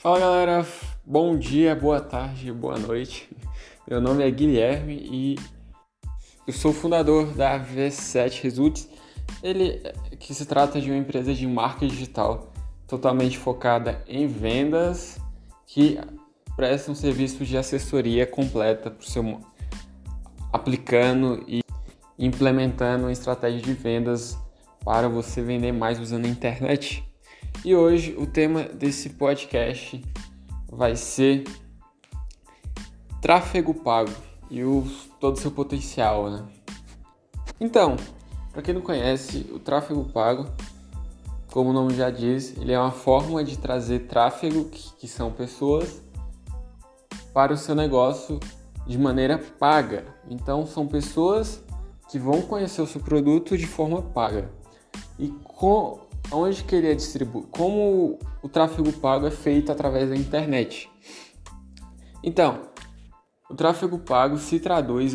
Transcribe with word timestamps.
Fala 0.00 0.20
galera, 0.20 0.64
bom 1.04 1.36
dia, 1.36 1.74
boa 1.74 2.00
tarde, 2.00 2.52
boa 2.52 2.78
noite. 2.78 3.28
Meu 3.84 4.00
nome 4.00 4.24
é 4.24 4.30
Guilherme 4.30 4.94
e 4.94 5.36
eu 6.46 6.52
sou 6.52 6.72
fundador 6.72 7.34
da 7.34 7.58
V7 7.58 8.42
Results. 8.42 8.88
Ele 9.42 9.82
que 10.20 10.32
se 10.32 10.46
trata 10.46 10.80
de 10.80 10.88
uma 10.88 10.96
empresa 10.96 11.34
de 11.34 11.44
marketing 11.48 11.92
digital 11.92 12.52
totalmente 12.86 13.36
focada 13.36 14.00
em 14.06 14.28
vendas 14.28 15.18
que 15.66 15.98
presta 16.54 16.92
um 16.92 16.94
serviço 16.94 17.44
de 17.44 17.58
assessoria 17.58 18.24
completa 18.24 18.92
para 18.92 19.04
o 19.04 19.10
seu 19.10 19.40
aplicando 20.52 21.44
e 21.48 21.60
implementando 22.16 23.06
uma 23.06 23.12
estratégia 23.12 23.60
de 23.60 23.72
vendas 23.72 24.38
para 24.84 25.08
você 25.08 25.42
vender 25.42 25.72
mais 25.72 25.98
usando 25.98 26.26
a 26.26 26.28
internet. 26.28 27.07
E 27.64 27.74
hoje 27.74 28.14
o 28.16 28.24
tema 28.24 28.62
desse 28.62 29.10
podcast 29.10 30.00
vai 30.70 30.94
ser 30.94 31.44
tráfego 33.20 33.74
pago 33.74 34.12
e 34.48 34.62
o, 34.62 34.86
todo 35.18 35.34
o 35.34 35.38
seu 35.38 35.50
potencial, 35.50 36.30
né? 36.30 36.46
Então, 37.60 37.96
para 38.52 38.62
quem 38.62 38.72
não 38.72 38.80
conhece, 38.80 39.50
o 39.52 39.58
tráfego 39.58 40.04
pago, 40.04 40.48
como 41.50 41.70
o 41.70 41.72
nome 41.72 41.94
já 41.94 42.10
diz, 42.10 42.56
ele 42.56 42.72
é 42.72 42.78
uma 42.78 42.92
forma 42.92 43.42
de 43.42 43.58
trazer 43.58 44.06
tráfego, 44.06 44.66
que, 44.66 44.92
que 44.94 45.08
são 45.08 45.32
pessoas, 45.32 46.00
para 47.34 47.52
o 47.52 47.56
seu 47.56 47.74
negócio 47.74 48.38
de 48.86 48.96
maneira 48.96 49.36
paga. 49.36 50.04
Então, 50.30 50.64
são 50.64 50.86
pessoas 50.86 51.62
que 52.08 52.18
vão 52.18 52.40
conhecer 52.40 52.80
o 52.80 52.86
seu 52.86 53.00
produto 53.00 53.58
de 53.58 53.66
forma 53.66 54.00
paga. 54.00 54.48
E 55.18 55.28
com, 55.42 55.98
onde 56.32 56.64
que 56.64 56.74
ele 56.74 56.90
é 56.90 56.94
distribuído? 56.94 57.48
Como 57.48 58.18
o 58.42 58.48
tráfego 58.48 58.92
pago 58.92 59.26
é 59.26 59.30
feito 59.30 59.72
através 59.72 60.08
da 60.08 60.16
internet. 60.16 60.90
Então, 62.22 62.62
o 63.48 63.54
tráfego 63.54 63.98
pago 63.98 64.36
se 64.38 64.60
traduz 64.60 65.14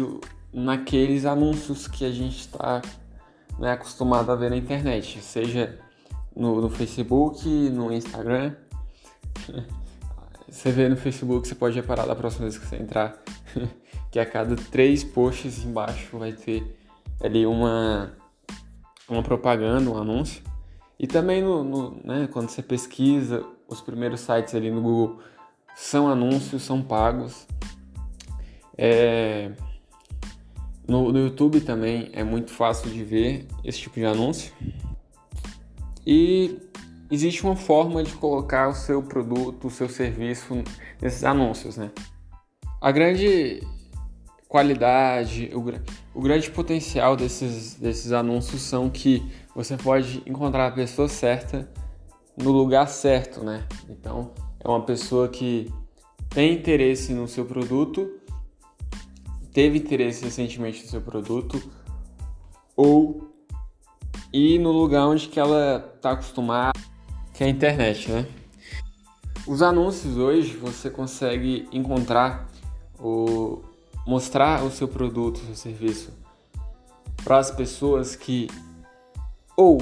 naqueles 0.52 1.25
anúncios 1.25 1.88
que 1.88 2.05
a 2.05 2.11
gente 2.11 2.39
está 2.39 2.81
né, 3.59 3.72
acostumado 3.72 4.31
a 4.31 4.36
ver 4.36 4.50
na 4.50 4.58
internet, 4.58 5.22
seja 5.22 5.80
no, 6.36 6.61
no 6.61 6.70
Facebook, 6.70 7.48
no 7.70 7.92
Instagram. 7.92 8.55
Você 10.50 10.72
vê 10.72 10.88
no 10.88 10.95
Facebook, 10.95 11.48
você 11.48 11.55
pode 11.55 11.75
reparar 11.75 12.05
da 12.05 12.16
próxima 12.16 12.44
vez 12.44 12.59
que 12.59 12.67
você 12.67 12.75
entrar 12.75 13.17
que 14.11 14.20
a 14.20 14.25
cada 14.25 14.55
três 14.55 15.03
posts 15.03 15.66
embaixo 15.66 16.20
vai 16.20 16.31
ter 16.31 16.77
ali 17.23 17.44
uma, 17.44 18.16
uma 19.09 19.23
propaganda, 19.23 19.89
um 19.89 19.98
anúncio. 19.98 20.44
E 21.04 21.08
também 21.08 21.44
no, 21.44 21.66
no, 21.66 22.02
né, 22.02 22.30
quando 22.32 22.48
você 22.48 22.64
pesquisa, 22.64 23.46
os 23.68 23.82
primeiros 23.82 24.22
sites 24.22 24.56
ali 24.56 24.72
no 24.72 24.82
Google 24.82 25.20
são 25.76 26.08
anúncios, 26.08 26.64
são 26.64 26.82
pagos. 26.82 27.45
É, 28.78 29.52
no, 30.88 31.12
no 31.12 31.20
YouTube 31.20 31.60
também 31.60 32.10
é 32.14 32.23
muito 32.23 32.52
fácil 32.52 32.90
de 32.90 33.04
ver 33.04 33.45
esse 33.66 33.80
tipo 33.80 33.95
de 33.95 34.06
anúncio. 34.06 34.54
E 36.08 36.58
existe 37.12 37.44
uma 37.44 37.58
forma 37.58 38.02
de 38.02 38.14
colocar 38.14 38.70
o 38.70 38.73
seu 38.73 39.04
produto, 39.04 39.67
o 39.67 39.70
seu 39.70 39.90
serviço 39.90 40.64
nesses 41.02 41.26
anúncios, 41.26 41.76
né? 41.76 41.92
A 42.80 42.94
grande 42.94 43.62
qualidade, 44.54 45.50
o, 45.52 45.66
o 46.14 46.22
grande 46.22 46.52
potencial 46.52 47.18
desses, 47.18 47.73
desses 47.73 48.12
anúncios 48.12 48.62
são 48.62 48.88
que 48.88 49.28
você 49.56 49.76
pode 49.76 50.22
encontrar 50.28 50.68
a 50.68 50.72
pessoa 50.72 51.08
certa 51.08 51.68
no 52.38 52.52
lugar 52.52 52.88
certo, 52.88 53.44
né? 53.44 53.66
Então, 53.90 54.32
é 54.60 54.68
uma 54.68 54.86
pessoa 54.86 55.28
que 55.28 55.73
tem 56.30 56.54
interesse 56.54 57.16
no 57.16 57.27
seu 57.27 57.45
produto, 57.45 58.08
teve 59.52 59.80
interesse 59.80 60.23
recentemente 60.23 60.83
no 60.83 60.88
seu 60.88 61.02
produto, 61.02 61.60
ou 62.76 63.33
ir 64.32 64.60
no 64.60 64.72
lugar 64.72 65.08
onde 65.08 65.30
que 65.30 65.39
ela 65.39 65.92
está 65.95 66.11
acostumada, 66.11 66.80
que 67.33 67.44
é 67.44 67.48
a 67.48 67.50
internet, 67.50 68.11
né? 68.11 68.27
Os 69.48 69.64
anúncios 69.64 70.16
hoje 70.16 70.56
você 70.56 70.92
consegue 70.92 71.67
encontrar 71.72 72.48
o, 73.00 73.73
mostrar 74.05 74.64
o 74.64 74.71
seu 74.71 74.87
produto, 74.87 75.37
o 75.37 75.45
seu 75.45 75.55
serviço 75.55 76.11
para 77.23 77.37
as 77.37 77.52
pessoas 77.52 78.15
que 78.15 78.47
ou 79.55 79.80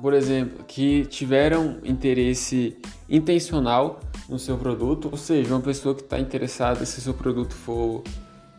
por 0.00 0.12
exemplo, 0.12 0.64
que 0.64 1.06
tiveram 1.06 1.78
interesse 1.82 2.76
intencional 3.08 4.00
no 4.28 4.38
seu 4.38 4.58
produto, 4.58 5.08
ou 5.10 5.16
seja, 5.16 5.54
uma 5.54 5.60
pessoa 5.60 5.94
que 5.94 6.02
está 6.02 6.18
interessada 6.18 6.84
se 6.84 7.00
seu 7.00 7.14
produto 7.14 7.54
for 7.54 8.02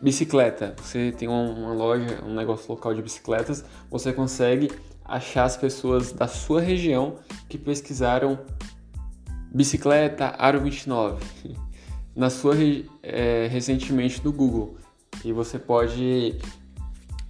bicicleta, 0.02 0.74
você 0.80 1.12
tem 1.12 1.28
uma 1.28 1.72
loja, 1.72 2.22
um 2.24 2.34
negócio 2.34 2.70
local 2.70 2.94
de 2.94 3.02
bicicletas, 3.02 3.64
você 3.90 4.12
consegue 4.12 4.70
achar 5.04 5.44
as 5.44 5.56
pessoas 5.56 6.12
da 6.12 6.26
sua 6.26 6.60
região 6.60 7.16
que 7.48 7.58
pesquisaram 7.58 8.38
bicicleta 9.52 10.34
Aro 10.38 10.60
29 10.60 11.24
na 12.18 12.30
sua 12.30 12.56
é, 13.00 13.46
recentemente 13.48 14.20
do 14.20 14.32
Google 14.32 14.76
e 15.24 15.32
você 15.32 15.56
pode 15.56 16.34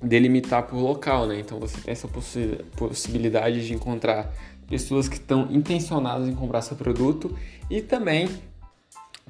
delimitar 0.02 0.62
por 0.62 0.78
local, 0.78 1.26
né? 1.26 1.38
Então 1.38 1.60
você 1.60 1.78
tem 1.78 1.92
essa 1.92 2.08
possi 2.08 2.58
possibilidade 2.74 3.66
de 3.66 3.74
encontrar 3.74 4.32
pessoas 4.66 5.06
que 5.06 5.16
estão 5.16 5.46
intencionadas 5.50 6.26
em 6.26 6.34
comprar 6.34 6.62
seu 6.62 6.74
produto 6.74 7.36
e 7.68 7.82
também, 7.82 8.30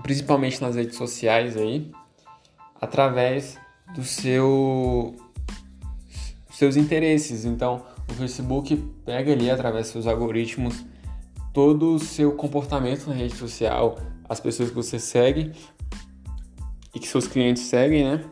principalmente 0.00 0.62
nas 0.62 0.76
redes 0.76 0.96
sociais 0.96 1.56
aí, 1.56 1.90
através 2.80 3.58
do 3.96 4.04
seu 4.04 5.16
seus 6.52 6.76
interesses. 6.76 7.44
Então, 7.44 7.84
o 8.08 8.12
Facebook 8.14 8.76
pega 9.04 9.32
ali 9.32 9.50
através 9.50 9.86
dos 9.86 9.92
seus 9.92 10.06
algoritmos 10.06 10.84
todo 11.52 11.96
o 11.96 11.98
seu 11.98 12.30
comportamento 12.30 13.08
na 13.08 13.14
rede 13.14 13.34
social, 13.34 13.98
as 14.28 14.40
pessoas 14.40 14.68
que 14.68 14.74
você 14.74 14.98
segue 14.98 15.52
e 16.94 16.98
que 16.98 17.08
seus 17.08 17.26
clientes 17.26 17.62
seguem, 17.64 18.04
né? 18.04 18.24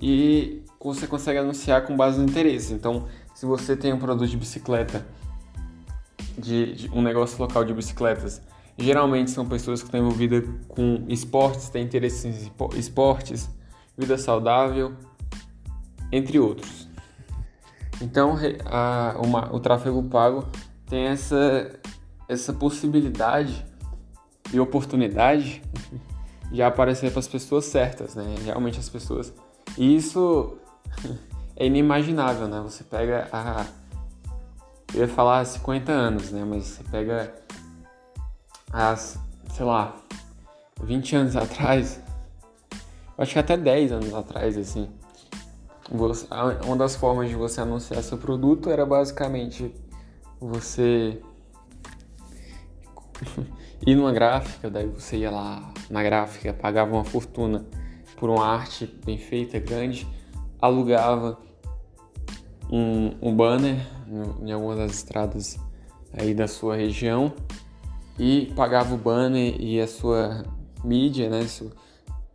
E 0.00 0.62
você 0.80 1.06
consegue 1.06 1.38
anunciar 1.38 1.84
com 1.86 1.96
base 1.96 2.18
no 2.18 2.24
interesse. 2.24 2.72
Então, 2.72 3.08
se 3.34 3.46
você 3.46 3.76
tem 3.76 3.92
um 3.92 3.98
produto 3.98 4.28
de 4.28 4.36
bicicleta, 4.36 5.06
de, 6.38 6.74
de 6.74 6.90
um 6.90 7.02
negócio 7.02 7.38
local 7.38 7.64
de 7.64 7.72
bicicletas, 7.72 8.40
geralmente 8.76 9.30
são 9.30 9.46
pessoas 9.46 9.80
que 9.80 9.86
estão 9.86 10.00
envolvidas 10.00 10.44
com 10.68 11.04
esportes, 11.08 11.68
têm 11.68 11.84
interesse 11.84 12.28
em 12.28 12.78
esportes, 12.78 13.48
vida 13.96 14.18
saudável, 14.18 14.94
entre 16.10 16.38
outros. 16.38 16.88
Então, 18.00 18.36
a, 18.64 19.16
uma, 19.18 19.54
o 19.54 19.60
tráfego 19.60 20.02
pago 20.04 20.48
tem 20.86 21.06
essa, 21.06 21.78
essa 22.28 22.52
possibilidade 22.52 23.64
e 24.52 24.60
oportunidade 24.60 25.62
de 26.50 26.62
aparecer 26.62 27.10
para 27.10 27.20
as 27.20 27.28
pessoas 27.28 27.64
certas, 27.64 28.14
né? 28.14 28.34
Realmente 28.44 28.78
as 28.78 28.88
pessoas. 28.88 29.32
E 29.78 29.96
isso 29.96 30.58
é 31.56 31.66
inimaginável, 31.66 32.46
né? 32.46 32.60
Você 32.60 32.84
pega 32.84 33.28
a. 33.32 33.66
Eu 34.94 35.00
ia 35.00 35.08
falar 35.08 35.44
50 35.44 35.90
anos, 35.90 36.30
né? 36.30 36.44
Mas 36.44 36.64
você 36.64 36.84
pega 36.84 37.34
as, 38.70 39.18
sei 39.54 39.64
lá, 39.64 39.96
20 40.82 41.16
anos 41.16 41.36
atrás, 41.36 42.00
acho 43.16 43.32
que 43.32 43.38
até 43.38 43.56
10 43.56 43.92
anos 43.92 44.14
atrás, 44.14 44.58
assim. 44.58 44.90
Você, 45.90 46.26
uma 46.64 46.76
das 46.76 46.94
formas 46.96 47.28
de 47.28 47.34
você 47.34 47.60
anunciar 47.60 48.02
seu 48.02 48.16
produto 48.16 48.70
era 48.70 48.86
basicamente 48.86 49.74
você 50.40 51.20
ir 53.86 53.94
numa 53.96 54.12
gráfica, 54.12 54.70
daí 54.70 54.86
você 54.86 55.18
ia 55.18 55.30
lá 55.30 55.72
na 55.90 56.02
gráfica, 56.02 56.52
pagava 56.52 56.92
uma 56.92 57.04
fortuna 57.04 57.64
por 58.16 58.30
uma 58.30 58.46
arte 58.46 58.86
bem 59.04 59.18
feita, 59.18 59.58
grande, 59.58 60.06
alugava 60.60 61.38
um, 62.70 63.14
um 63.20 63.34
banner 63.34 63.84
em 64.40 64.52
algumas 64.52 64.78
das 64.78 64.92
estradas 64.92 65.58
aí 66.12 66.34
da 66.34 66.46
sua 66.46 66.76
região 66.76 67.32
e 68.18 68.52
pagava 68.54 68.94
o 68.94 68.98
banner 68.98 69.60
e 69.60 69.80
a 69.80 69.88
sua 69.88 70.44
mídia, 70.84 71.28
né, 71.28 71.42
sua, 71.46 71.72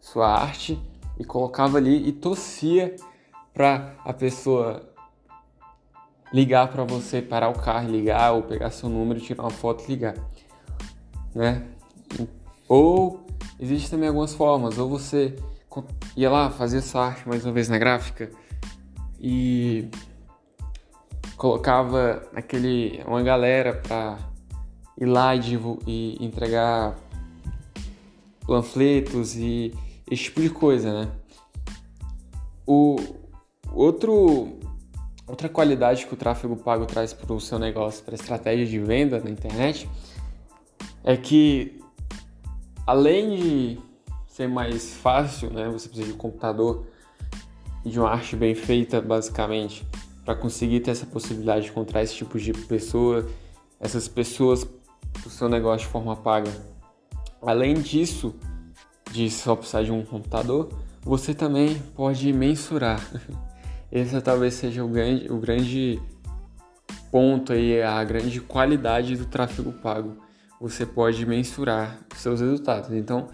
sua 0.01 0.27
arte 0.27 0.79
e 1.17 1.23
colocava 1.23 1.77
ali 1.77 2.07
e 2.07 2.11
torcia 2.11 2.95
para 3.53 3.95
a 4.03 4.13
pessoa 4.13 4.81
ligar 6.33 6.67
para 6.67 6.83
você, 6.83 7.21
parar 7.21 7.49
o 7.49 7.53
carro, 7.53 7.89
ligar 7.89 8.33
ou 8.33 8.43
pegar 8.43 8.69
seu 8.69 8.89
número, 8.89 9.21
tirar 9.21 9.43
uma 9.43 9.49
foto 9.49 9.83
e 9.85 9.87
ligar 9.87 10.15
né? 11.37 11.61
Ou 12.67 13.23
existe 13.59 13.91
também 13.91 14.09
algumas 14.09 14.33
formas, 14.33 14.77
ou 14.77 14.89
você 14.89 15.35
ia 16.15 16.29
lá 16.29 16.49
fazer 16.49 16.79
essa 16.79 16.99
arte 16.99 17.29
mais 17.29 17.45
uma 17.45 17.53
vez 17.53 17.69
na 17.69 17.77
gráfica 17.77 18.31
e 19.19 19.87
colocava 21.37 22.23
aquele 22.35 23.03
uma 23.05 23.21
galera 23.21 23.73
para 23.73 24.17
ir 24.99 25.05
lá 25.05 25.35
e, 25.35 25.55
e 25.85 26.25
entregar 26.25 26.95
panfletos 28.47 29.35
e 29.35 29.71
esse 30.09 30.23
tipo 30.23 30.41
de 30.41 30.49
coisa, 30.49 30.91
né? 30.91 31.11
O 32.65 32.97
outro 33.71 34.57
outra 35.27 35.47
qualidade 35.47 36.07
que 36.07 36.13
o 36.13 36.17
tráfego 36.17 36.55
pago 36.55 36.87
traz 36.87 37.13
para 37.13 37.31
o 37.31 37.39
seu 37.39 37.59
negócio, 37.59 38.03
para 38.03 38.15
a 38.15 38.19
estratégia 38.19 38.65
de 38.65 38.79
venda 38.79 39.19
na 39.19 39.29
internet, 39.29 39.87
é 41.03 41.15
que 41.17 41.79
além 42.85 43.35
de 43.35 43.79
ser 44.37 44.47
mais 44.47 44.93
fácil, 44.93 45.51
né? 45.51 45.67
Você 45.69 45.89
precisa 45.89 46.07
de 46.07 46.13
um 46.13 46.17
computador 46.17 46.85
e 47.83 47.89
de 47.89 47.99
uma 47.99 48.09
arte 48.09 48.35
bem 48.35 48.53
feita, 48.53 49.01
basicamente, 49.01 49.83
para 50.23 50.35
conseguir 50.35 50.81
ter 50.81 50.91
essa 50.91 51.07
possibilidade 51.07 51.65
de 51.65 51.71
encontrar 51.71 52.03
esse 52.03 52.13
tipo 52.13 52.37
de 52.37 52.53
pessoa, 52.53 53.27
essas 53.79 54.07
pessoas 54.07 54.63
para 54.63 55.27
o 55.27 55.29
seu 55.29 55.49
negócio 55.49 55.87
de 55.87 55.91
forma 55.91 56.15
paga. 56.15 56.51
Além 57.41 57.73
disso, 57.75 58.35
de 59.11 59.27
só 59.31 59.55
precisar 59.55 59.81
de 59.81 59.91
um 59.91 60.05
computador, 60.05 60.69
você 61.01 61.33
também 61.33 61.81
pode 61.95 62.31
mensurar. 62.31 63.01
Esse 63.91 64.21
talvez 64.21 64.53
seja 64.53 64.83
o 64.83 64.87
grande, 64.87 65.31
o 65.31 65.37
grande 65.37 65.99
ponto 67.09 67.53
aí, 67.53 67.81
a 67.81 68.03
grande 68.03 68.39
qualidade 68.39 69.15
do 69.15 69.25
tráfego 69.25 69.71
pago. 69.71 70.26
Você 70.59 70.85
pode 70.85 71.25
mensurar 71.25 71.99
seus 72.15 72.41
resultados. 72.41 72.91
Então, 72.91 73.27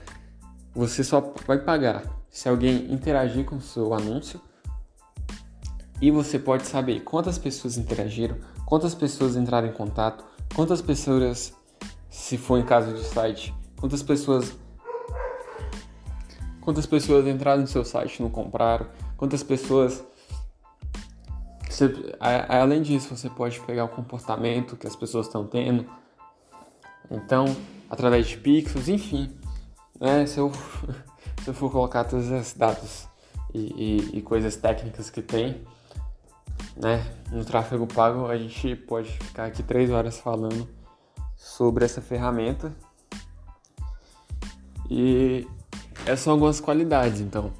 você 0.74 1.04
só 1.04 1.34
vai 1.46 1.60
pagar 1.60 2.04
se 2.30 2.50
alguém 2.50 2.92
interagir 2.92 3.46
com 3.46 3.58
o 3.58 3.62
seu 3.62 3.94
anúncio 3.94 4.42
e 6.02 6.12
você 6.12 6.38
pode 6.38 6.66
saber 6.66 7.02
quantas 7.02 7.38
pessoas 7.38 7.78
interagiram, 7.78 8.38
quantas 8.66 8.94
pessoas 8.94 9.36
entraram 9.36 9.68
em 9.68 9.74
contato, 9.74 10.25
quantas 10.56 10.81
pessoas, 10.81 11.54
se 12.10 12.38
for 12.38 12.58
em 12.58 12.66
caso 12.66 12.94
de 12.94 13.04
site, 13.04 13.54
quantas 13.80 14.04
pessoas 14.04 14.54
quantas 16.60 16.86
pessoas 16.86 17.28
entraram 17.28 17.62
no 17.62 17.68
seu 17.68 17.86
site 17.86 18.18
e 18.18 18.24
não 18.24 18.30
compraram, 18.30 18.88
quantas 19.18 19.44
pessoas 19.44 20.04
você, 21.74 21.92
além 22.50 22.84
disso, 22.84 23.16
você 23.16 23.28
pode 23.30 23.60
pegar 23.62 23.86
o 23.86 23.90
comportamento 23.90 24.78
que 24.78 24.86
as 24.86 24.96
pessoas 24.96 25.25
estão 25.25 25.48
tendo. 25.48 25.90
Então, 27.10 27.46
através 27.90 28.28
de 28.28 28.38
pixels, 28.38 28.88
enfim, 28.88 29.32
né? 30.00 30.26
Se 30.26 30.40
eu, 30.40 30.52
se 31.44 31.50
eu 31.50 31.54
for 31.54 31.72
colocar 31.72 32.04
todos 32.04 32.30
esses 32.30 32.54
dados 32.54 33.08
e, 33.54 33.60
e, 33.60 34.18
e 34.18 34.22
coisas 34.22 34.56
técnicas 34.56 35.10
que 35.10 35.22
tem, 35.22 35.62
né? 36.76 37.06
No 37.32 37.46
tráfego 37.46 37.88
pago, 37.88 38.28
a 38.28 38.38
gente 38.38 38.76
pode 38.76 39.10
ficar 39.12 39.46
aqui 39.46 39.64
três 39.64 39.90
horas 39.90 40.20
falando 40.20 40.68
sobre 41.36 41.86
essa 41.86 42.02
ferramenta. 42.02 42.74
E 44.90 45.48
essas 46.06 46.22
são 46.22 46.34
algumas 46.34 46.60
qualidades, 46.60 47.22
então, 47.22 47.52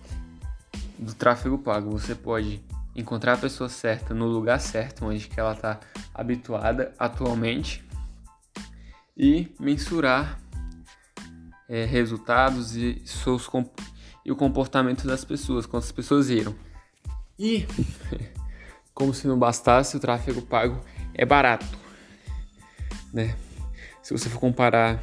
do 0.98 1.13
tráfego 1.13 1.57
pago. 1.57 1.92
Você 1.92 2.16
pode 2.16 2.63
encontrar 2.96 3.34
a 3.34 3.38
pessoa 3.38 3.69
certa 3.69 4.13
no 4.13 4.25
lugar 4.25 4.60
certo, 4.60 5.06
onde 5.06 5.28
que 5.28 5.39
ela 5.39 5.54
está 5.54 5.80
habituada 6.13 6.94
atualmente 7.00 7.84
e 9.15 9.54
mensurar 9.60 10.39
é, 11.69 11.86
resultados 11.86 12.75
e, 12.75 13.01
seus, 13.06 13.50
e 14.25 14.31
o 14.31 14.36
comportamento 14.36 15.06
das 15.06 15.24
pessoas, 15.24 15.65
quantas 15.65 15.92
pessoas 15.92 16.27
viram. 16.27 16.56
E, 17.38 17.65
como 18.94 19.13
se 19.13 19.27
não 19.27 19.38
bastasse, 19.38 19.98
o 19.98 20.00
tráfego 20.00 20.42
pago 20.42 20.80
é 21.13 21.25
barato. 21.25 21.77
Né? 23.13 23.36
Se 24.01 24.12
você 24.12 24.30
for 24.30 24.39
comparar 24.39 25.01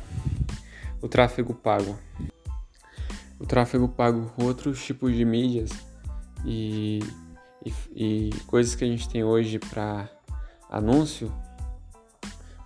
o 1.00 1.08
tráfego 1.08 1.54
pago, 1.54 1.98
o 3.38 3.46
tráfego 3.46 3.88
pago 3.88 4.30
com 4.36 4.44
outros 4.44 4.84
tipos 4.84 5.14
de 5.14 5.24
mídias 5.24 5.70
e, 6.44 7.00
e, 7.64 8.30
e 8.30 8.30
coisas 8.46 8.74
que 8.74 8.84
a 8.84 8.86
gente 8.86 9.08
tem 9.08 9.24
hoje 9.24 9.58
para 9.58 10.08
anúncio, 10.68 11.32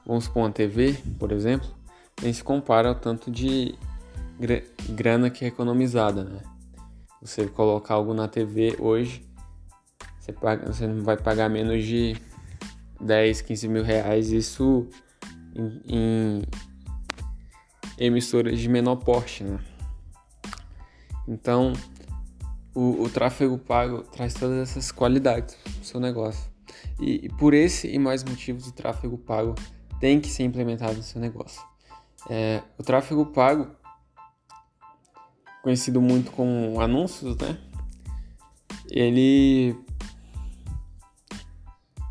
vamos 0.07 0.25
supor 0.25 0.43
uma 0.43 0.51
TV, 0.51 0.97
por 1.19 1.33
exemplo, 1.33 1.69
nem 2.23 2.33
se 2.33 2.43
compara 2.43 2.89
ao 2.89 2.95
tanto 2.95 3.31
de 3.31 3.75
grana 4.91 5.31
que 5.31 5.45
é 5.45 5.49
economizada, 5.49 6.25
né? 6.25 6.41
Você 7.23 7.47
colocar 7.47 7.95
algo 7.95 8.13
na 8.13 8.29
TV 8.29 8.77
hoje, 8.79 9.25
você, 10.19 10.33
paga, 10.33 10.73
você 10.73 10.87
não 10.87 11.03
vai 11.03 11.17
pagar 11.17 11.49
menos 11.49 11.85
de 11.85 12.17
10, 13.01 13.43
15 13.43 13.69
mil 13.69 13.83
reais, 13.83 14.31
isso 14.31 14.87
em, 15.55 15.83
em 15.87 16.43
emissoras 17.99 18.59
de 18.59 18.69
menor 18.69 18.97
porte, 18.97 19.45
né? 19.45 19.59
Então, 21.27 21.73
o, 22.75 23.03
o 23.05 23.09
tráfego 23.09 23.57
pago 23.57 24.03
traz 24.03 24.35
todas 24.35 24.59
essas 24.59 24.93
qualidades 24.93 25.55
pro 25.55 25.85
seu 25.85 26.01
negócio. 26.01 26.45
E, 27.01 27.27
e 27.27 27.29
por 27.29 27.55
esse 27.55 27.89
e 27.89 27.99
mais 27.99 28.23
motivos, 28.25 28.67
o 28.67 28.73
tráfego 28.73 29.17
pago 29.17 29.55
tem 30.01 30.21
que 30.21 30.29
ser 30.29 30.45
implementado 30.45 30.95
no 30.95 31.03
seu 31.03 31.21
negócio. 31.21 31.63
É, 32.29 32.63
o 32.79 32.83
tráfego 32.83 33.27
pago, 33.27 33.71
conhecido 35.63 36.01
muito 36.01 36.31
como 36.31 36.81
anúncios, 36.81 37.37
né? 37.37 37.59
Ele 38.91 39.77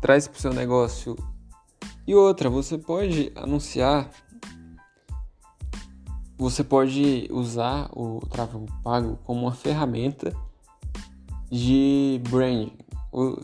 traz 0.00 0.28
para 0.28 0.36
o 0.36 0.40
seu 0.40 0.52
negócio. 0.52 1.16
E 2.06 2.14
outra, 2.14 2.50
você 2.50 2.76
pode 2.76 3.32
anunciar, 3.34 4.10
você 6.36 6.62
pode 6.62 7.26
usar 7.30 7.88
o 7.92 8.20
tráfego 8.28 8.66
pago 8.82 9.18
como 9.24 9.42
uma 9.42 9.52
ferramenta 9.52 10.34
de 11.50 12.20
branding, 12.28 12.76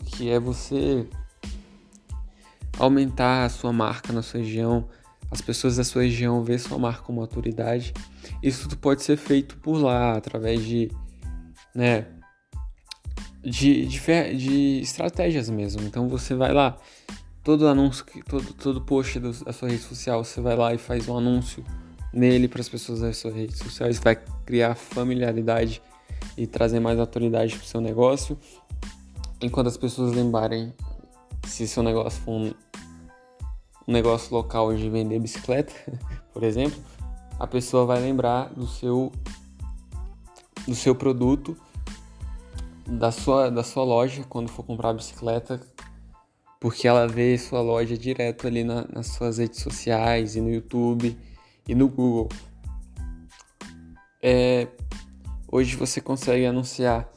que 0.05 0.29
é 0.29 0.39
você 0.39 1.09
aumentar 2.81 3.45
a 3.45 3.49
sua 3.49 3.71
marca 3.71 4.11
na 4.11 4.23
sua 4.23 4.39
região, 4.39 4.87
as 5.29 5.39
pessoas 5.39 5.77
da 5.77 5.83
sua 5.83 6.01
região 6.01 6.43
ver 6.43 6.59
sua 6.59 6.79
marca 6.79 7.03
como 7.03 7.21
autoridade. 7.21 7.93
Isso 8.41 8.63
tudo 8.63 8.77
pode 8.77 9.03
ser 9.03 9.17
feito 9.17 9.55
por 9.57 9.77
lá, 9.77 10.17
através 10.17 10.65
de, 10.65 10.91
né, 11.75 12.07
de, 13.43 13.85
de, 13.85 13.99
de 14.35 14.79
estratégias 14.81 15.47
mesmo. 15.49 15.83
Então 15.83 16.09
você 16.09 16.33
vai 16.33 16.51
lá, 16.51 16.75
todo 17.43 17.67
anúncio, 17.67 18.03
todo, 18.27 18.53
todo 18.53 18.81
post 18.81 19.19
da 19.19 19.53
sua 19.53 19.69
rede 19.69 19.83
social, 19.83 20.23
você 20.23 20.41
vai 20.41 20.55
lá 20.55 20.73
e 20.73 20.79
faz 20.79 21.07
um 21.07 21.17
anúncio 21.17 21.63
nele 22.11 22.47
para 22.47 22.61
as 22.61 22.67
pessoas 22.67 23.01
das 23.01 23.17
suas 23.17 23.35
redes 23.35 23.59
sociais, 23.59 23.99
vai 23.99 24.17
criar 24.43 24.73
familiaridade 24.75 25.81
e 26.35 26.47
trazer 26.47 26.79
mais 26.79 26.99
autoridade 26.99 27.55
para 27.55 27.63
o 27.63 27.67
seu 27.67 27.79
negócio. 27.79 28.37
Enquanto 29.39 29.67
as 29.67 29.77
pessoas 29.77 30.13
lembrarem 30.13 30.73
se 31.47 31.67
seu 31.67 31.83
negócio 31.83 32.21
for 32.21 32.31
um, 32.31 32.53
um 33.91 33.93
negócio 33.93 34.33
local 34.33 34.73
de 34.73 34.89
vender 34.89 35.19
bicicleta, 35.19 35.73
por 36.33 36.43
exemplo, 36.43 36.81
a 37.37 37.45
pessoa 37.45 37.85
vai 37.85 37.99
lembrar 37.99 38.49
do 38.53 38.65
seu 38.65 39.11
do 40.65 40.75
seu 40.75 40.95
produto, 40.95 41.57
da 42.87 43.11
sua, 43.11 43.49
da 43.49 43.63
sua 43.63 43.83
loja 43.83 44.23
quando 44.29 44.47
for 44.47 44.63
comprar 44.63 44.89
a 44.89 44.93
bicicleta, 44.93 45.59
porque 46.59 46.87
ela 46.87 47.07
vê 47.07 47.37
sua 47.37 47.61
loja 47.61 47.97
direto 47.97 48.47
ali 48.47 48.63
na, 48.63 48.85
nas 48.87 49.07
suas 49.07 49.39
redes 49.39 49.59
sociais 49.59 50.35
e 50.35 50.41
no 50.41 50.49
YouTube 50.51 51.17
e 51.67 51.75
no 51.75 51.89
Google. 51.89 52.29
É, 54.21 54.67
hoje 55.51 55.75
você 55.75 55.99
consegue 55.99 56.45
anunciar, 56.45 57.11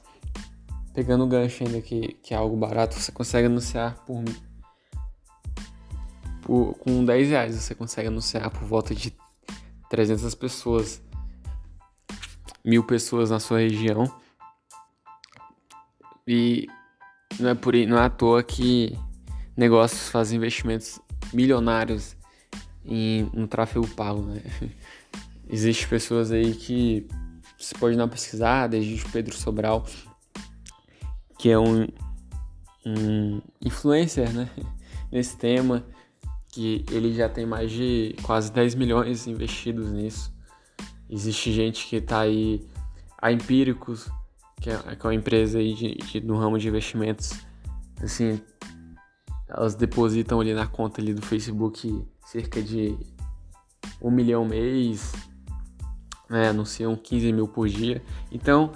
pegando 0.94 1.24
o 1.24 1.28
gancho 1.28 1.64
ainda 1.64 1.80
que, 1.82 2.14
que 2.22 2.32
é 2.32 2.36
algo 2.36 2.56
barato, 2.56 2.98
você 2.98 3.12
consegue 3.12 3.46
anunciar 3.46 4.02
por 4.06 4.24
por, 6.44 6.74
com 6.74 7.04
10 7.04 7.28
reais 7.30 7.54
você 7.56 7.74
consegue 7.74 8.08
anunciar 8.08 8.50
por 8.50 8.62
volta 8.64 8.94
de 8.94 9.12
300 9.88 10.34
pessoas, 10.34 11.02
mil 12.64 12.84
pessoas 12.84 13.30
na 13.30 13.40
sua 13.40 13.58
região. 13.58 14.04
E 16.26 16.68
não 17.40 17.50
é, 17.50 17.54
por, 17.54 17.74
não 17.74 17.98
é 17.98 18.04
à 18.04 18.10
toa 18.10 18.42
que 18.42 18.96
negócios 19.56 20.08
fazem 20.08 20.36
investimentos 20.36 21.00
milionários 21.32 22.14
em, 22.84 23.30
no 23.32 23.48
tráfego 23.48 23.88
pago, 23.88 24.22
né? 24.22 24.42
Existem 25.48 25.88
pessoas 25.88 26.30
aí 26.30 26.54
que 26.54 27.06
você 27.58 27.74
pode 27.74 27.96
dar 27.96 28.04
uma 28.04 28.08
pesquisada, 28.08 28.76
existe 28.76 29.08
Pedro 29.10 29.34
Sobral, 29.34 29.86
que 31.38 31.50
é 31.50 31.58
um, 31.58 31.86
um 32.84 33.42
influencer, 33.60 34.32
né? 34.32 34.48
Nesse 35.12 35.36
tema, 35.36 35.86
que 36.54 36.84
ele 36.88 37.12
já 37.12 37.28
tem 37.28 37.44
mais 37.44 37.70
de 37.72 38.14
quase 38.22 38.52
10 38.52 38.76
milhões 38.76 39.26
investidos 39.26 39.90
nisso. 39.90 40.32
Existe 41.10 41.52
gente 41.52 41.88
que 41.88 41.96
está 41.96 42.20
aí, 42.20 42.64
a 43.20 43.32
Empíricos, 43.32 44.08
que 44.60 44.70
é, 44.70 44.76
que 44.76 45.04
é 45.04 45.08
uma 45.08 45.14
empresa 45.14 45.58
aí 45.58 45.74
de, 45.74 45.94
de, 45.94 46.20
no 46.20 46.38
ramo 46.38 46.56
de 46.56 46.68
investimentos, 46.68 47.32
assim, 48.00 48.40
elas 49.48 49.74
depositam 49.74 50.40
ali 50.40 50.54
na 50.54 50.66
conta 50.66 51.00
ali 51.00 51.12
do 51.12 51.22
Facebook 51.22 52.04
cerca 52.24 52.62
de 52.62 52.96
um 54.00 54.10
milhão 54.10 54.44
mês. 54.44 55.12
né, 56.30 56.50
anunciam 56.50 56.94
15 56.94 57.32
mil 57.32 57.48
por 57.48 57.68
dia. 57.68 58.00
Então, 58.30 58.72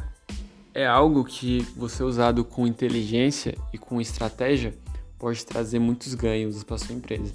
é 0.75 0.85
algo 0.85 1.25
que 1.25 1.61
você 1.76 2.02
usado 2.02 2.44
com 2.44 2.66
inteligência 2.66 3.56
e 3.73 3.78
com 3.78 4.00
estratégia 4.00 4.76
pode 5.16 5.47
trazer 5.47 5.78
muitos 5.78 6.14
ganhos 6.14 6.64
para 6.64 6.76
sua 6.76 6.94
empresa. 6.94 7.32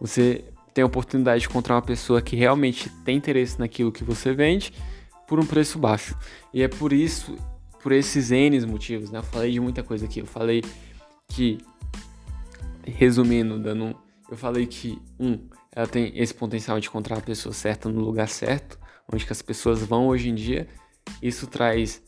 Você 0.00 0.44
tem 0.74 0.82
a 0.82 0.86
oportunidade 0.86 1.40
de 1.40 1.48
encontrar 1.48 1.74
uma 1.74 1.82
pessoa 1.82 2.20
que 2.20 2.36
realmente 2.36 2.90
tem 3.04 3.16
interesse 3.16 3.58
naquilo 3.58 3.90
que 3.90 4.04
você 4.04 4.34
vende 4.34 4.72
por 5.26 5.40
um 5.40 5.46
preço 5.46 5.78
baixo. 5.78 6.16
E 6.52 6.62
é 6.62 6.68
por 6.68 6.92
isso, 6.92 7.36
por 7.82 7.92
esses 7.92 8.30
N 8.30 8.60
motivos, 8.66 9.10
né? 9.10 9.18
Eu 9.18 9.22
falei 9.22 9.52
de 9.52 9.60
muita 9.60 9.82
coisa 9.82 10.04
aqui. 10.04 10.20
Eu 10.20 10.26
falei 10.26 10.62
que, 11.28 11.58
resumindo, 12.84 13.58
dando 13.58 13.96
eu 14.28 14.36
falei 14.36 14.66
que, 14.66 15.00
um, 15.20 15.38
ela 15.72 15.86
tem 15.86 16.12
esse 16.16 16.34
potencial 16.34 16.80
de 16.80 16.88
encontrar 16.88 17.18
a 17.18 17.20
pessoa 17.20 17.52
certa 17.52 17.88
no 17.88 18.00
lugar 18.00 18.28
certo, 18.28 18.78
onde 19.12 19.24
que 19.24 19.32
as 19.32 19.40
pessoas 19.40 19.82
vão 19.82 20.08
hoje 20.08 20.28
em 20.28 20.34
dia. 20.34 20.66
Isso 21.22 21.46
traz. 21.46 22.02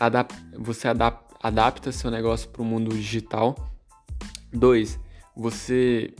Adap 0.00 0.34
você 0.56 0.88
adap 0.88 1.28
adapta 1.40 1.92
seu 1.92 2.10
negócio 2.10 2.48
para 2.48 2.62
o 2.62 2.64
mundo 2.64 2.94
digital. 2.94 3.54
Dois, 4.52 4.98
você 5.36 6.14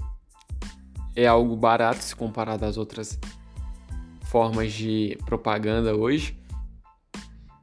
é 1.19 1.27
algo 1.27 1.57
barato 1.57 2.05
se 2.05 2.15
comparado 2.15 2.65
às 2.65 2.77
outras 2.77 3.19
formas 4.23 4.73
de 4.73 5.19
propaganda 5.27 5.97
hoje. 5.97 6.41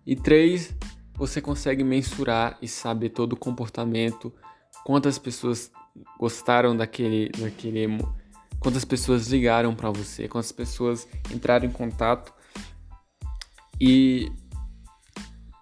E 0.05 0.13
três, 0.13 0.75
você 1.13 1.39
consegue 1.39 1.81
mensurar 1.81 2.57
e 2.61 2.67
saber 2.67 3.11
todo 3.11 3.31
o 3.31 3.37
comportamento, 3.37 4.33
quantas 4.83 5.17
pessoas 5.17 5.71
gostaram 6.19 6.75
daquele, 6.75 7.29
daquele 7.29 7.87
quantas 8.59 8.83
pessoas 8.83 9.27
ligaram 9.29 9.73
para 9.73 9.89
você, 9.89 10.27
quantas 10.27 10.51
pessoas 10.51 11.07
entraram 11.33 11.65
em 11.65 11.71
contato 11.71 12.33
e 13.79 14.29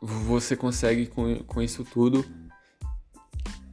você 0.01 0.55
consegue 0.55 1.05
com, 1.05 1.43
com 1.43 1.61
isso 1.61 1.83
tudo 1.83 2.25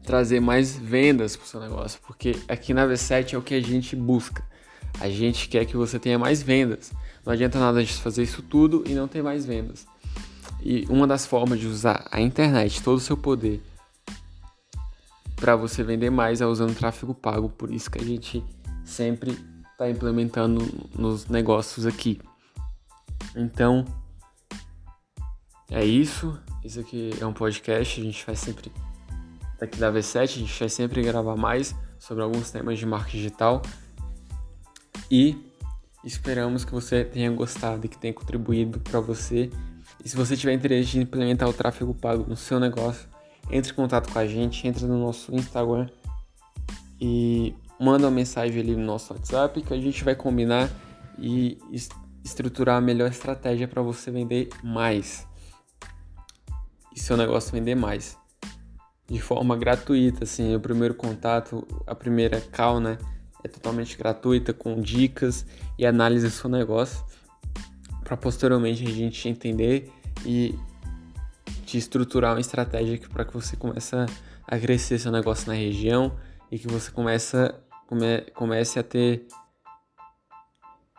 trazer 0.04 0.40
mais 0.40 0.76
vendas 0.76 1.37
para 1.37 1.45
o 1.45 1.49
seu 1.49 1.61
negócio, 1.61 2.00
porque 2.07 2.37
aqui 2.49 2.73
na 2.75 2.87
V7 2.87 3.35
é 3.35 3.38
o 3.38 3.42
que 3.42 3.54
a 3.54 3.61
gente 3.61 3.95
busca. 3.95 4.42
A 4.99 5.09
gente 5.09 5.49
quer 5.49 5.64
que 5.64 5.76
você 5.76 5.99
tenha 5.99 6.19
mais 6.19 6.42
vendas. 6.42 6.92
Não 7.25 7.33
adianta 7.33 7.59
nada 7.59 7.78
a 7.78 7.80
gente 7.83 7.95
fazer 8.00 8.23
isso 8.23 8.42
tudo 8.42 8.83
e 8.87 8.95
não 8.95 9.07
ter 9.07 9.23
mais 9.23 9.47
vendas. 9.47 9.87
E 10.62 10.85
uma 10.88 11.07
das 11.07 11.26
formas 11.26 11.59
de 11.59 11.66
usar 11.66 12.07
a 12.11 12.21
internet, 12.21 12.83
todo 12.83 12.97
o 12.97 13.00
seu 13.00 13.16
poder, 13.16 13.62
para 15.37 15.57
você 15.57 15.83
vender 15.83 16.11
mais 16.11 16.40
é 16.40 16.47
usando 16.47 16.76
tráfego 16.76 17.14
pago. 17.14 17.49
Por 17.49 17.73
isso 17.73 17.90
que 17.90 17.99
a 17.99 18.04
gente 18.04 18.45
sempre 18.85 19.38
está 19.73 19.88
implementando 19.88 20.61
nos 20.95 21.26
negócios 21.26 21.87
aqui. 21.87 22.21
Então, 23.35 23.85
é 25.71 25.85
isso. 25.85 26.38
Isso 26.62 26.80
aqui 26.80 27.11
é 27.19 27.25
um 27.25 27.33
podcast. 27.33 28.00
A 28.00 28.04
gente 28.04 28.26
vai 28.26 28.37
sempre 28.37 28.71
daqui 29.61 29.79
da 29.79 29.93
V7, 29.93 30.23
a 30.23 30.26
gente 30.26 30.59
vai 30.59 30.69
sempre 30.69 31.02
gravar 31.02 31.37
mais 31.37 31.75
sobre 31.99 32.23
alguns 32.23 32.50
temas 32.50 32.79
de 32.79 32.87
marketing 32.87 33.17
digital. 33.19 33.62
E 35.11 35.37
esperamos 36.02 36.64
que 36.64 36.73
você 36.73 37.05
tenha 37.05 37.31
gostado 37.31 37.85
e 37.85 37.88
que 37.88 37.99
tenha 37.99 38.14
contribuído 38.14 38.81
para 38.81 38.99
você. 39.00 39.50
E 40.02 40.09
se 40.09 40.17
você 40.17 40.37
tiver 40.37 40.55
interesse 40.55 40.97
em 40.97 41.02
implementar 41.02 41.49
o 41.49 41.52
tráfego 41.52 41.93
pago 41.93 42.25
no 42.26 42.37
seu 42.37 42.59
negócio, 42.59 43.07
entre 43.50 43.73
em 43.73 43.75
contato 43.75 44.11
com 44.11 44.19
a 44.19 44.26
gente, 44.26 44.67
entre 44.67 44.87
no 44.87 44.99
nosso 44.99 45.35
Instagram 45.35 45.88
e 46.99 47.55
manda 47.79 48.07
uma 48.07 48.11
mensagem 48.11 48.61
ali 48.61 48.75
no 48.75 48.85
nosso 48.85 49.12
WhatsApp 49.12 49.61
que 49.62 49.75
a 49.75 49.81
gente 49.81 50.05
vai 50.05 50.14
combinar 50.14 50.71
e 51.19 51.59
estruturar 52.25 52.76
a 52.76 52.81
melhor 52.81 53.11
estratégia 53.11 53.67
para 53.67 53.83
você 53.83 54.11
vender 54.11 54.49
mais 54.62 55.26
e 56.95 57.00
seu 57.00 57.17
negócio 57.17 57.52
vender 57.52 57.75
mais 57.75 58.19
de 59.11 59.21
forma 59.21 59.57
gratuita, 59.57 60.23
assim, 60.23 60.55
o 60.55 60.61
primeiro 60.61 60.95
contato, 60.95 61.67
a 61.85 61.95
primeira 61.97 62.40
call, 62.40 62.79
né, 62.79 62.97
é 63.43 63.49
totalmente 63.49 63.97
gratuita 63.99 64.52
com 64.52 64.81
dicas 64.81 65.45
e 65.76 65.85
análise 65.85 66.26
do 66.26 66.33
seu 66.33 66.49
negócio 66.49 67.05
para 68.05 68.17
posteriormente 68.17 68.87
a 68.87 68.90
gente 68.90 69.29
entender 69.29 69.90
e 70.25 70.55
te 71.67 71.76
estruturar 71.76 72.35
uma 72.35 72.40
estratégia 72.40 73.00
para 73.12 73.25
que 73.25 73.33
você 73.33 73.57
comece 73.57 73.97
a 74.47 74.59
crescer 74.59 74.99
seu 74.99 75.11
negócio 75.11 75.49
na 75.49 75.55
região 75.55 76.17
e 76.50 76.59
que 76.59 76.69
você 76.69 76.90
comece, 76.90 77.37
come, 77.87 78.21
comece 78.35 78.79
a 78.79 78.83
ter 78.83 79.26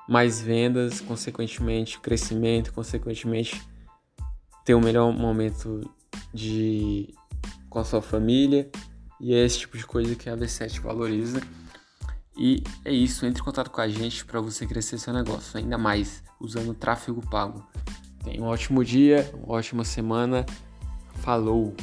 mais 0.08 0.42
vendas, 0.42 1.00
consequentemente 1.00 2.00
crescimento, 2.00 2.74
consequentemente 2.74 3.62
ter 4.66 4.76
um 4.76 4.82
melhor 4.82 5.12
momento 5.14 5.82
de 6.34 7.14
com 7.72 7.80
a 7.80 7.84
sua 7.86 8.02
família 8.02 8.70
e 9.20 9.34
é 9.34 9.44
esse 9.44 9.60
tipo 9.60 9.78
de 9.78 9.86
coisa 9.86 10.14
que 10.14 10.30
a 10.30 10.36
V7 10.36 10.82
valoriza. 10.82 11.42
E 12.38 12.64
é 12.84 12.92
isso, 12.92 13.26
entre 13.26 13.42
em 13.42 13.46
contato 13.46 13.72
com 13.72 13.82
a 13.82 13.88
gente 13.88 14.26
para 14.26 14.42
você 14.42 14.68
crescer 14.68 14.98
seu 14.98 15.14
negócio 15.14 15.58
ainda 15.58 15.78
mais 15.78 16.22
usando 16.40 16.74
tráfego 16.74 17.22
pago. 17.30 17.66
Tenha 18.24 18.42
um 18.42 18.46
ótimo 18.46 18.84
dia, 18.84 19.32
uma 19.34 19.56
ótima 19.56 19.84
semana. 19.84 20.46
Falou! 21.16 21.74